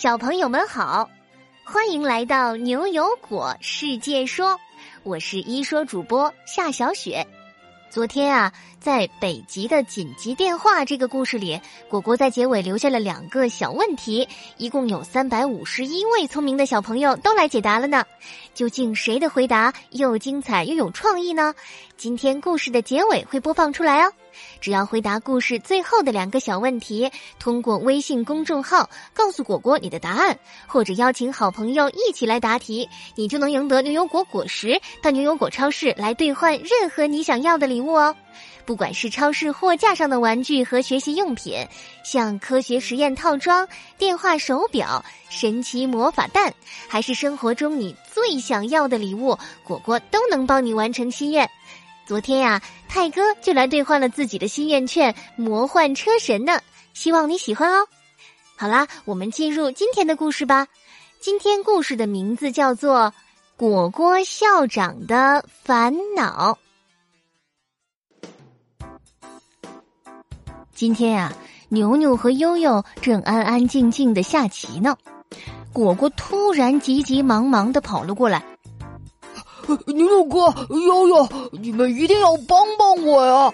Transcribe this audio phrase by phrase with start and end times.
[0.00, 1.10] 小朋友们好，
[1.64, 4.56] 欢迎来到牛油果世界说，
[5.02, 7.26] 我是一说主播夏小雪。
[7.90, 14.28] 昨天啊，在北极的紧急电话这个故事里，果果在结尾留下了两个小问题，
[14.58, 18.04] 一共有三百五十一位聪明的小朋友都来解答了呢。
[18.52, 21.54] 究竟谁的回答又精彩又有创意呢？
[21.96, 24.12] 今天故事的结尾会播放出来哦。
[24.60, 27.10] 只要回答故事最后的两个小问题，
[27.40, 38.14] 通过微信公众号告诉果果你的答案，或者邀请好朋友一起来答题，你就能赢得牛油果果实，到牛油果超市来兑换任何你想要的礼礼物哦。
[38.64, 41.66] 不管是超市货架上的玩具和学习用品，
[42.04, 46.52] 像科学实验套装、电话手表、神奇魔法蛋，
[46.86, 51.48] 还是生活中你最想要的礼物，果果都能帮你完成心愿。
[52.06, 56.60] 昨天呀，泰哥就来兑换了自己的心愿券——魔幻车神呢，
[56.92, 57.86] 希望你喜欢哦。
[58.56, 60.66] 好啦，我们进入今天的故事吧。
[61.20, 63.00] 今天故事的名字叫做
[63.56, 66.52] 《果果校长的烦恼》。
[70.78, 71.32] 今天呀，
[71.70, 74.96] 牛牛和悠悠正安安静静的下棋呢。
[75.72, 78.44] 果果突然急急忙忙的跑了过来
[79.86, 83.52] ：“牛牛哥，悠悠，你们一定要帮帮我呀！”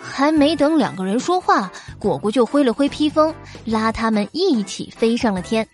[0.00, 3.34] 还没等两个人说话，果果就挥了挥披风，
[3.66, 5.68] 拉他们一起飞上了天。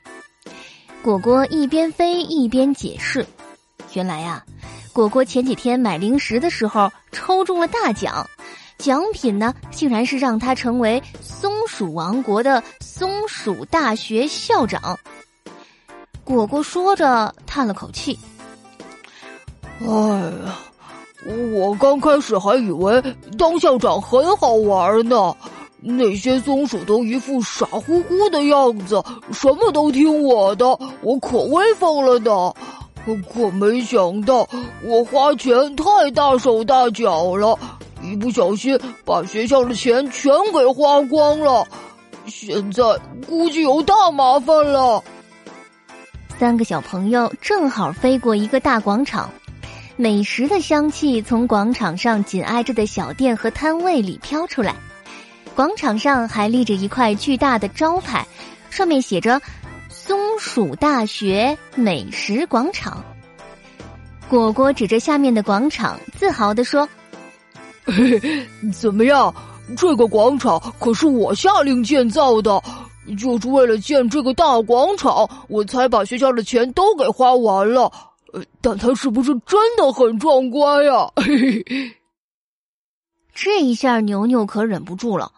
[1.05, 3.25] 果果一边飞一边解释
[3.95, 4.45] ：“原来呀，
[4.93, 8.29] 果果前几天买零食的时候抽中了大奖。”
[8.85, 14.99] 奖品呢，竟然是让他成为松鼠王国的松鼠大学校长。
[16.23, 18.19] 果果说着，叹了口气
[19.81, 20.59] ：“哎呀，
[21.55, 23.03] 我刚开始还以为
[23.39, 25.35] 当校长很好玩呢，
[25.81, 30.67] 那些松鼠都一副傻乎乎的样子，什么都听我的，
[31.01, 32.53] 我可威风了呢。
[33.33, 34.47] 可没想到，
[34.83, 37.59] 我花钱太大手大脚了。”
[38.05, 41.67] 一不小心把学校的钱全给花光了，
[42.27, 42.83] 现在
[43.27, 45.03] 估计有大麻烦了。
[46.39, 49.31] 三个小朋友正好飞过一个大广场，
[49.97, 54.77] 美食的香气从广场上紧挨着的小店和摊位里飘出来。
[55.55, 58.27] 广场上还立着一块巨大的招牌，
[58.69, 59.41] 上面写着
[59.89, 63.03] “松鼠大学美食广场”。
[64.29, 66.87] 果果指着下面的广场，自豪地说。
[67.85, 69.35] 嘿，怎么样？
[69.77, 72.63] 这个广场可是我下令建造的，
[73.19, 77.91] 就是为了建这个大广场，我才把学校的钱都给花完了。
[78.33, 81.11] 呃，但它是不是真的很壮观呀？
[81.17, 81.97] 嘿嘿，
[83.35, 85.33] 这一下牛牛可忍不住了。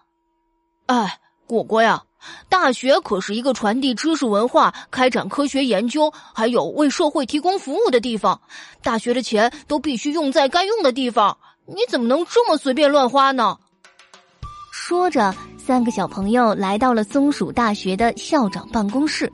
[0.86, 2.02] 哎，果果呀，
[2.48, 8.40] 大学可是一个传递知识文化、开展科学研究，还有为社会提供服务的地方。
[8.82, 11.36] 大学的钱都必须用在该用的地方。
[11.68, 13.56] 你怎么能这么随便乱花呢？
[14.72, 19.30] 说着，三个小朋友来到了松鼠大学的校长办公室。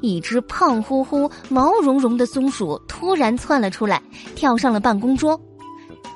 [0.00, 4.00] 一只胖乎乎、毛茸茸的松鼠突然窜了出来，
[4.36, 5.40] 跳上了办公桌。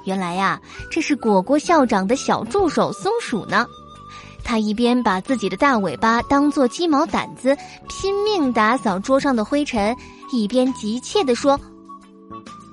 [0.04, 3.66] 原来呀，这是果果校长的小助手松鼠呢。
[4.44, 7.56] 他一边把自己的大尾巴当做鸡毛掸子，
[7.88, 9.96] 拼命打扫桌上的灰尘，
[10.32, 11.58] 一边急切地说。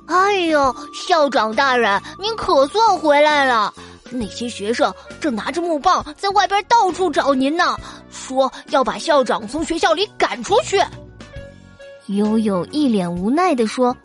[0.07, 3.73] 哎呦，校长大人，您可算回来了！
[4.09, 7.77] 那些学生正拿着木棒在外边到处找您呢，
[8.09, 10.81] 说要把校长从学校里赶出去。
[12.05, 13.95] 悠悠一脸无奈的说：“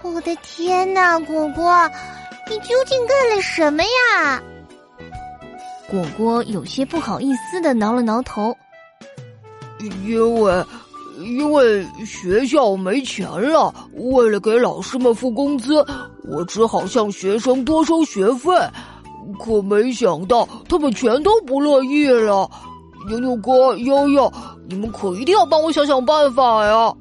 [0.00, 1.90] 我的天哪，果果，
[2.48, 4.42] 你究竟干了什么呀？”
[5.90, 8.56] 果果有些不好意思的挠了挠头，
[9.80, 10.64] 因为。
[11.20, 15.84] 因为学校没钱了，为了给老师们付工资，
[16.28, 18.52] 我只好向学生多收学费。
[19.38, 22.50] 可没想到，他们全都不乐意了。
[23.08, 24.32] 牛牛哥、悠悠，
[24.68, 26.92] 你们可一定要帮我想想办法呀！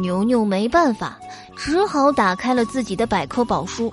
[0.00, 1.18] 牛牛没办法，
[1.56, 3.92] 只好打开了自己的百科宝书。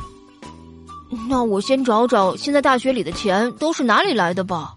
[1.28, 4.74] 那我先找找现在大学里的钱都是哪里来的吧。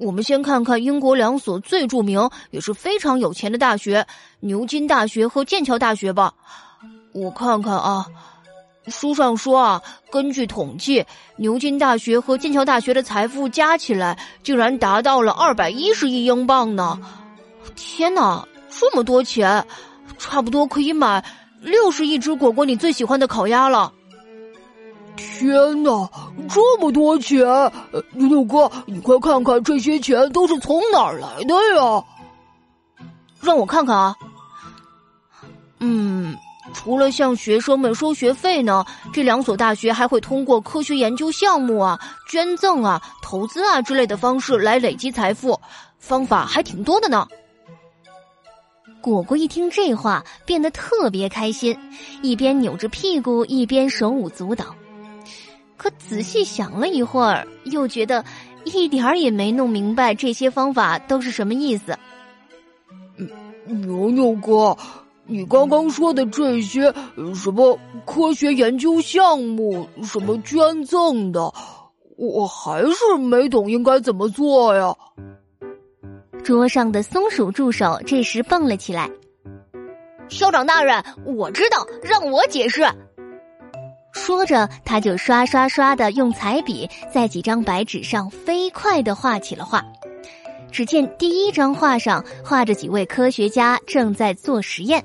[0.00, 4.06] 我们先看看英国两所最著名也是非常有钱的大学——
[4.40, 6.32] 牛津大学和剑桥大学吧。
[7.12, 8.06] 我看看啊，
[8.86, 11.04] 书上说啊，根据统计，
[11.36, 17.00] 牛津大学和剑桥大学的财富加起来竟然达到了二百一十亿英镑呢！
[17.74, 19.66] 天哪，这么多钱，
[20.16, 21.24] 差不多可以买
[21.60, 23.92] 六十亿只果果你最喜欢的烤鸭了。
[25.18, 26.08] 天哪，
[26.48, 27.44] 这么多钱！
[28.12, 32.04] 牛牛哥，你快看看这些钱都是从哪儿来的呀？
[33.40, 34.14] 让我看看啊。
[35.80, 36.36] 嗯，
[36.72, 41.98] 除了向学生们收学费呢，这两所大学还会通过科学研究项目啊、
[42.28, 45.60] 捐赠啊、投资啊之类的方式来累积财富，
[45.98, 47.26] 方法还挺多的呢。
[49.00, 51.76] 果果一听这话，变得特别开心，
[52.22, 54.66] 一边扭着屁股，一边手舞足蹈。
[55.78, 58.22] 可仔细想了一会儿，又觉得
[58.64, 61.96] 一点儿也没弄明白这些方法都是什么意思。
[63.66, 64.76] 牛牛哥，
[65.24, 66.92] 你刚刚说的这些
[67.34, 71.52] 什么科学研究项目、什么捐赠的，
[72.16, 74.92] 我还是没懂应该怎么做呀。
[76.42, 79.10] 桌上的松鼠助手这时蹦了起来
[80.28, 82.82] ：“校长大人，我知道，让我解释。”
[84.18, 89.82] 说着，他就刷刷刷的用彩笔在几张白纸上飞快的画起了画。
[90.70, 95.02] 只见第一张画上画着几位科学家正在做实验。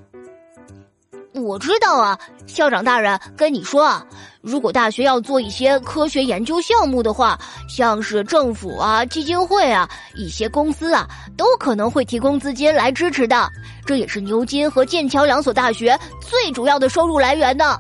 [1.34, 4.06] 我知道啊，校长大人跟你说啊，
[4.42, 7.40] 如果大学要做一些科学研究项目的话，
[7.70, 11.08] 像是政府啊、基金会啊、一些公司啊，
[11.38, 13.50] 都可能会提供资金来支持的。
[13.86, 17.80] 这也是牛津和剑桥两所大学最主要的收入来源呢。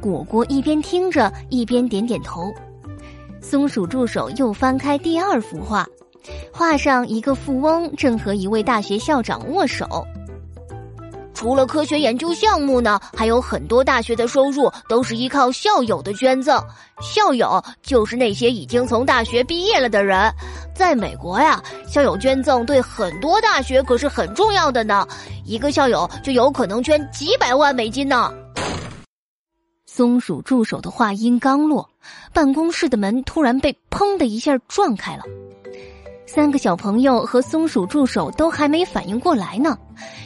[0.00, 2.52] 果果一边听着，一边点点头。
[3.40, 5.86] 松鼠助手又翻开第二幅画，
[6.52, 10.06] 画上一个富翁正和一位大学校长握手。
[11.34, 16.62] 除了科学研究项目呢，还有很多大学的收入都是依靠校友的捐赠。
[17.00, 20.30] 校友就是那些已经从大学毕业了的人。
[20.74, 25.06] 在美国呀，校友捐赠对很多大学可是很重要的呢。
[25.46, 28.30] 一个校友就有可能捐几百万美金呢。
[30.00, 31.86] 松鼠助手的话音刚落，
[32.32, 35.24] 办公室的门突然被砰的一下撞开了。
[36.24, 39.76] 三个小朋友和松鼠助手都还没反应过来呢，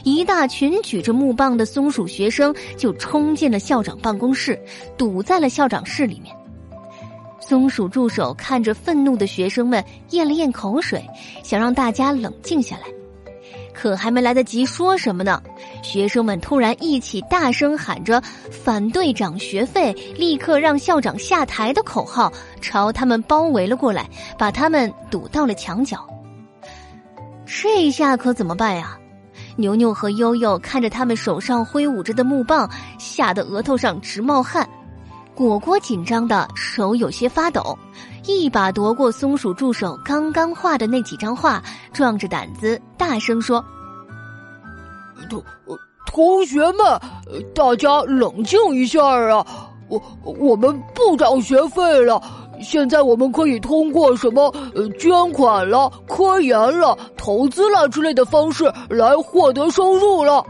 [0.05, 4.57] 一大群举着木棒的松鼠学生就冲进了校长办公室，
[4.97, 6.33] 堵在了校长室里面。
[7.41, 11.05] 松鼠助手看着愤怒的学生们，咽了咽口水，
[11.43, 12.83] 想让大家冷静下来。
[13.77, 15.41] 可还没来得及说什么呢，
[15.83, 22.31] 学生们突然一起大声喊着“反对涨学费，立刻让校长下台”的口号，
[22.61, 26.07] 朝他们包围了过来，把他们堵到了墙角。
[27.45, 28.97] 这下可怎么办呀？
[29.57, 34.67] 牛牛和悠悠看着他们手上挥舞着的木棒，吓得额头上直冒汗。
[35.33, 37.77] 果果紧张的手有些发抖，
[38.27, 41.61] 一把夺过松鼠助手刚刚画的那几张画，
[41.93, 43.63] 壮着胆子大声说
[45.29, 45.43] ：“同
[46.05, 46.99] 同学们，
[47.53, 49.45] 大家冷静一下啊！
[49.89, 52.21] 我我们不涨学费了。”
[52.61, 54.43] 现在我们可以通过什么
[54.73, 60.41] 呃捐款了、科研了、投资了之类的方式来获得收入了。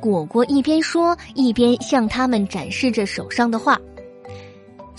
[0.00, 3.78] 果果一边说，一边向他们展示着手上的画。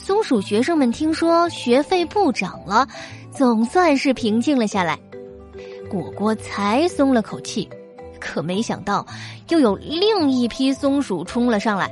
[0.03, 2.88] 松鼠学生们听说学费不涨了，
[3.31, 5.00] 总算是平静了下来。
[5.92, 7.69] 果果才松了口气，
[8.19, 9.06] 可没想到
[9.50, 11.92] 又有另一批松鼠冲了上来。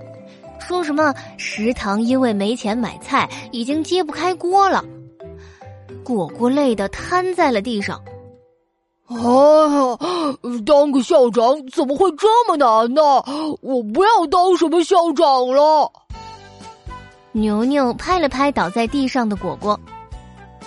[0.60, 4.84] 说什么食堂因为没钱买菜，已经揭不开锅了。
[6.04, 8.02] 果果累得瘫在了地上。
[9.06, 9.98] 哎呀，
[10.66, 13.02] 当个校长怎么会这么难呢？
[13.62, 15.92] 我不要当什么校长了。
[17.32, 19.80] 牛牛拍了拍倒在地上的果果，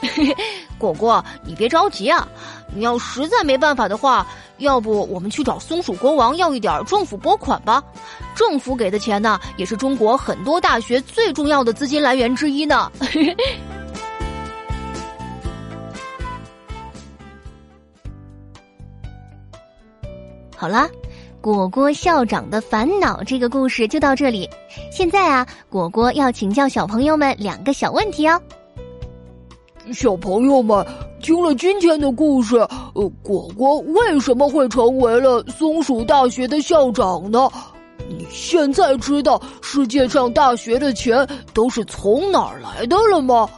[0.78, 2.26] 果果，你别着急啊。
[2.74, 4.26] 你要实在没办法的话，
[4.56, 7.84] 要不我们去找松鼠国王要一点政府拨款吧？
[8.34, 12.90] 政府给的钱呢，也是中国很多大学最重要的资金来源之一呢。
[20.56, 20.88] 好啦，
[21.42, 24.48] 果果校长的烦恼这个故事就到这里。
[24.92, 28.40] 现在啊，果果要请教小朋友们两个小问题哦。
[29.92, 30.86] 小朋友们
[31.20, 32.56] 听了今天的故事，
[32.94, 37.50] 呃，果果为什么会成为了松鼠大学的校长呢？
[38.08, 43.50] 你现在知道世界上大学的钱都是从哪儿来的了吗？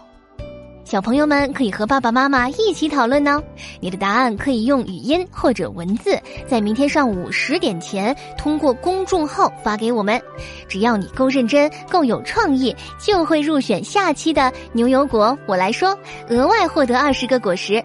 [0.84, 3.42] 小朋友们可以和爸爸妈妈一起讨论呢。
[3.80, 10.20] 你的答案可以用语音或者文字，在明天上午十点前通过公众号发给我们。
[10.68, 15.36] 只要你够认真、够有创意，就会入选下期的牛油果。
[15.46, 15.98] 我来说，
[16.28, 17.82] 额外获得二十个果实。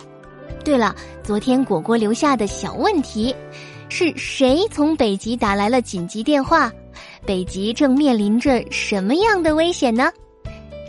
[0.65, 3.34] 对了，昨天果果留下的小问题，
[3.88, 6.70] 是谁从北极打来了紧急电话？
[7.25, 10.12] 北极正面临着什么样的危险呢？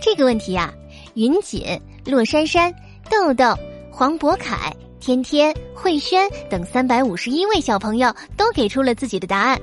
[0.03, 0.73] 这个问题呀，
[1.15, 1.63] 云锦、
[2.07, 2.73] 洛珊珊、
[3.11, 3.45] 豆豆、
[3.91, 9.59] 黄渤凯、天天、慧轩等三百五十一位小朋友都给出了自己的答案。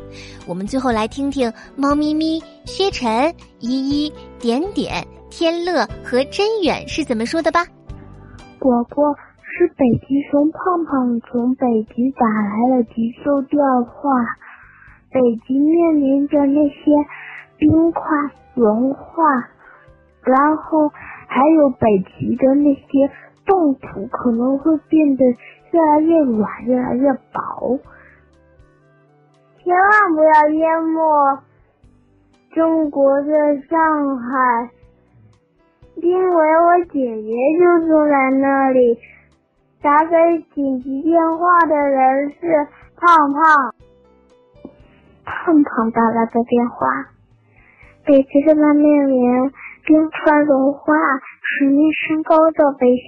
[0.47, 7.65] 我们最后来听听猫咪咪、薛晨、依依、点点、天乐和真远是怎么说的吧。
[8.59, 11.65] 果果是北极熊胖胖从北
[11.95, 14.09] 极打来了急救电话，
[15.11, 16.91] 北极面临着那些
[17.57, 18.01] 冰块
[18.55, 19.23] 融化。
[20.23, 20.91] 然后
[21.37, 23.11] 还有北极的那些
[23.45, 25.23] 冻土可能会变得
[25.71, 27.79] 越来越软，越来越薄，
[29.63, 31.39] 千万不要淹没
[32.55, 34.69] 中国的上海，
[35.97, 38.97] 因为我姐姐就住在那里。
[39.79, 43.75] 打给紧急电话的人是胖胖，
[45.23, 46.87] 胖胖打来的电话，
[48.03, 49.51] 北极正在面临。
[49.87, 50.93] 冰川融化，
[51.39, 53.07] 水面升高的危险。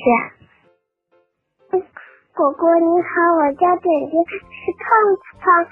[2.34, 4.88] 果果你好，我叫点点，是胖
[5.44, 5.68] 胖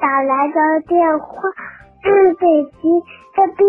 [0.00, 1.30] 打来的电话。
[2.02, 2.42] 嗯，北
[2.74, 2.90] 极
[3.38, 3.62] 的冰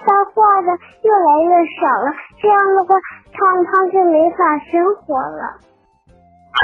[0.00, 0.72] 消化的
[1.04, 2.08] 越来越少了，
[2.40, 2.96] 这样的话，
[3.36, 5.60] 胖胖就没法生活了。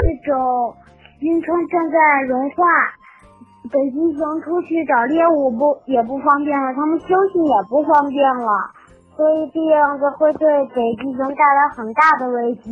[0.01, 0.73] 这种
[1.19, 2.65] 冰川正在融化，
[3.71, 8.71] 北极熊出去找猎物不也不方便了，它们休息也不方便了。
[9.15, 12.71] 所以这样子会对北极熊带来很大的危机。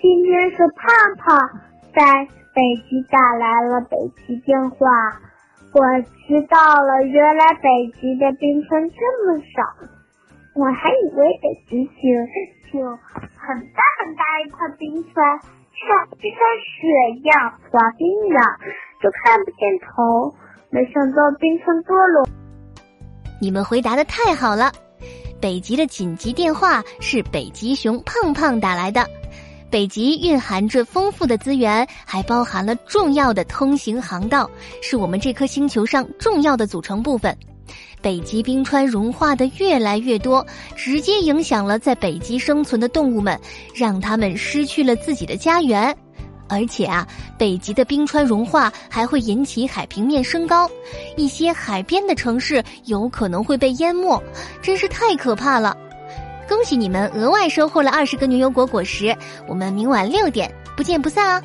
[0.00, 1.60] 今天是胖胖
[1.94, 4.86] 在北极打来了北极电话，
[5.72, 5.80] 我
[6.26, 7.68] 知道了，原来北
[8.00, 9.62] 极的冰川这么少，
[10.54, 18.40] 我还以为北极熊就很大很大一块冰川，像就像雪一样滑冰的，
[19.02, 20.34] 就看不见头。
[20.70, 22.28] 没想到冰川多了。
[23.40, 24.70] 你们回答的太好了。
[25.40, 29.08] 北极的紧急电话是北极熊胖胖打来的。
[29.70, 34.50] 北极蕴含着丰富的资源，还包含了重要的通行航道，
[34.82, 37.36] 是我们这颗星球上重要的组成部分。
[38.02, 40.44] 北极冰川融化的越来越多，
[40.74, 43.38] 直接影响了在北极生存的动物们，
[43.74, 45.96] 让它们失去了自己的家园。
[46.50, 47.06] 而且啊，
[47.38, 50.68] 北极的冰川融化还会引起海平面升高，
[51.16, 54.20] 一些海边的城市有可能会被淹没，
[54.60, 55.76] 真是太可怕了！
[56.48, 59.16] 恭喜你们额外收获了二十个牛油果果实，
[59.46, 61.42] 我们明晚六点不见不散啊！